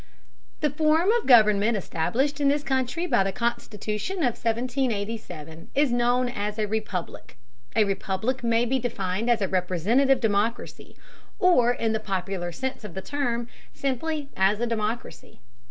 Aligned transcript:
The 0.61 0.71
form 0.71 1.11
of 1.11 1.27
government 1.27 1.77
established 1.77 2.41
in 2.41 2.47
this 2.47 2.63
country 2.63 3.05
by 3.05 3.23
the 3.23 3.31
Constitution 3.31 4.15
of 4.21 4.33
1787 4.33 5.69
is 5.75 5.91
known 5.91 6.27
as 6.27 6.57
a 6.57 6.65
republic. 6.65 7.37
A 7.75 7.83
republic 7.83 8.43
may 8.43 8.65
be 8.65 8.79
defined 8.79 9.29
as 9.29 9.43
a 9.43 9.47
representative 9.47 10.19
democracy, 10.19 10.95
or, 11.37 11.71
in 11.71 11.93
the 11.93 11.99
popular 11.99 12.51
sense 12.51 12.83
of 12.83 12.95
the 12.95 13.03
term, 13.03 13.47
simply 13.75 14.29
as 14.35 14.59
a 14.59 14.65
democracy. 14.65 15.39